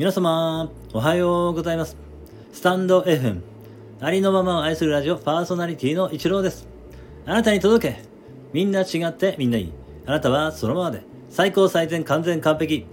[0.00, 1.94] 皆様、おはようございます。
[2.54, 3.42] スタンド FM、
[4.00, 6.66] ありのままを愛するラジオパーソナリティの一郎です。
[7.26, 8.02] あなたに届け。
[8.54, 9.72] みんな違ってみんないい。
[10.06, 11.02] あなたはそのままで。
[11.28, 12.86] 最高最善完全完璧。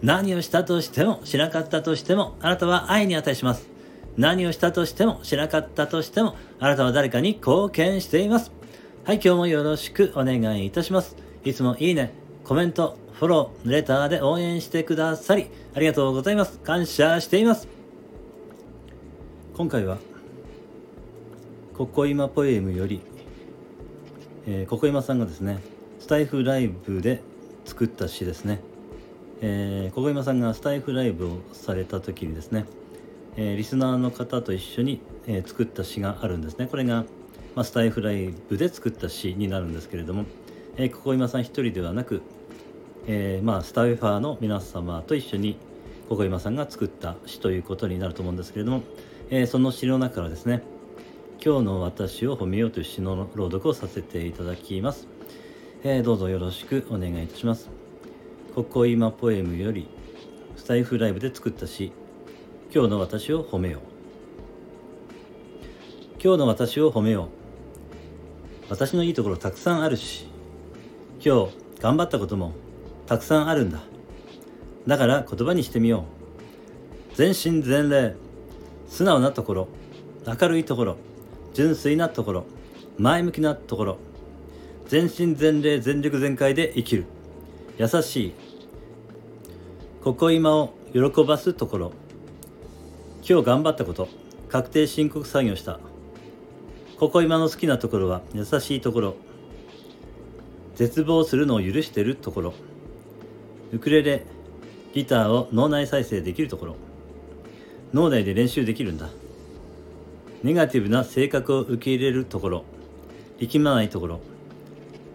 [0.00, 3.68] 何をしたとしても、しなかったとしても、あなたは愛に値します。
[4.16, 8.50] 何をしたとしても、しなかったとしても、あなたは誰かに貢献しています。
[9.04, 11.16] はい、今日もよろしくお願いいたします。
[11.44, 12.14] いつもいいね、
[12.46, 16.60] コメント、フォロー、レターで応援してくださり、ありがとうございます。
[16.60, 17.66] 感謝しています。
[19.56, 19.98] 今回は、
[21.76, 23.00] ここ今ポエムより、
[24.46, 25.58] えー、ここ今さんがですね、
[25.98, 27.20] スタイフライブで
[27.64, 28.60] 作った詩ですね。
[29.40, 32.64] えー、ここ今さんがスタイフライブをされた時にですね、
[33.36, 36.68] えー、リスナーの方と一緒に、えー、作った詩があるんですね。
[36.68, 37.06] これが、
[37.56, 40.26] まあ、スタイフライブで作った詩になるんですけれども、
[40.76, 42.22] えー、ここ今さん一人ではなく、
[43.08, 45.56] えー、まあ、スタイファーの皆様と一緒に
[46.08, 48.82] ここ今さんが作った詩ということになると思うんですけれども、
[49.30, 50.62] えー、その詩の中からですね
[51.44, 55.06] 「今日の私を褒めよう」という詩の朗読をさせていただきます、
[55.84, 57.70] えー、どうぞよろしくお願いいたします。
[58.54, 59.86] ここ今ポエムより
[60.56, 61.92] スタイフライブで作った詩
[62.74, 63.80] 「今日の私を褒めよう」
[66.22, 67.28] 今日の私を褒めよう。
[68.68, 70.26] 私のいいところたくさんあるし
[71.24, 72.52] 今日頑張ったことも
[73.06, 73.80] たくさんあるんだ。
[74.86, 76.04] だから言葉にしてみよ
[77.12, 77.16] う。
[77.16, 78.14] 全身全霊。
[78.88, 79.68] 素直なところ。
[80.26, 80.96] 明るいところ。
[81.54, 82.44] 純粋なところ。
[82.98, 83.98] 前向きなところ。
[84.88, 85.80] 全身全霊。
[85.80, 87.04] 全力全開で生きる。
[87.78, 88.34] 優しい。
[90.02, 91.92] ここ今を喜ばすところ。
[93.28, 94.08] 今日頑張ったこと。
[94.48, 95.80] 確定申告作業した。
[96.98, 99.16] ここ今の好きなところは優しいところ。
[100.76, 102.54] 絶望するのを許してるところ。
[103.72, 104.24] ウクレレ
[104.94, 106.76] ギターを脳内再生できるところ。
[107.92, 109.08] 脳内で練習できるんだ。
[110.42, 112.64] ネガティブな性格を受け入れるところ。
[113.38, 114.20] 力まないところ。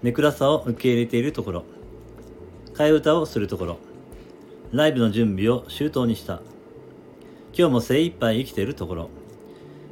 [0.04, 1.64] ネクラさを受け入れているところ。
[2.74, 3.78] 替え歌をするところ。
[4.72, 6.42] ライブの準備を周到にした。
[7.58, 9.10] 今日も精一杯生きているところ。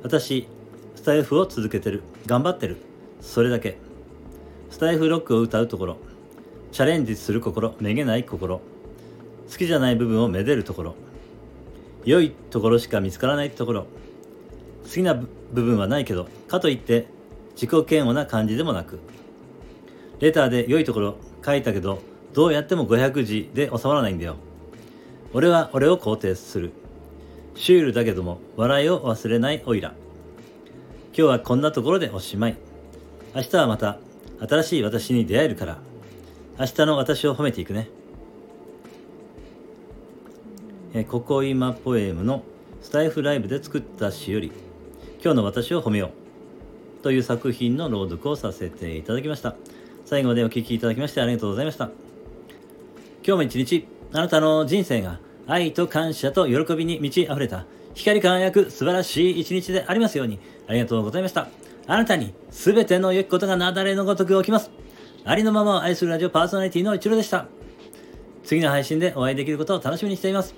[0.03, 0.47] 私
[0.95, 2.03] スタイフを続けてる。
[2.25, 2.77] 頑張ってる。
[3.21, 3.77] それだけ。
[4.69, 5.97] スタイフロックを歌うところ。
[6.71, 8.61] チャレンジする心めげない心。
[9.49, 10.95] 好きじゃない部分をめでるところ。
[12.05, 13.87] 良いところしか見つからないところ。
[14.83, 15.27] 好きな部
[15.63, 17.07] 分はないけどかといって
[17.53, 18.99] 自己嫌悪な感じでもなく。
[20.19, 22.01] レターで良いところ書いたけど
[22.33, 24.35] どうやっても500字で収まらないんだよ。
[25.33, 26.71] 俺は俺を肯定する。
[27.55, 29.93] シュールだけども笑いを忘れないオイラ。
[31.07, 32.57] 今日はこんなところでおしまい。
[33.35, 33.97] 明日はまた
[34.39, 35.88] 新しい私に出会えるから。
[36.59, 37.87] 明日の私を褒めていくね。
[40.93, 42.43] えここ今ポエムの
[42.81, 44.51] スタイフライブで作った詩より
[45.23, 47.01] 今日の私を褒めよう。
[47.01, 49.55] という作品の朗読をさせていただきました。
[50.03, 51.85] 最後までお聴きいただきましてありがとうございました。
[51.85, 51.93] 今
[53.23, 61.47] 日も一日あなたの人生が愛と感謝と喜びに満ち溢れた光り輝く素晴らしい一日でありますようにありがとうございました。
[61.87, 64.88] あなたに全ての良きことがなだれのごとく起きます。
[65.29, 67.45] ありのままを愛するラジオパーソナリティの一郎でした。
[68.43, 70.55] 次の配信でお会いできることを楽しみにしています。